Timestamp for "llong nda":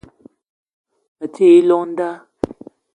1.67-2.09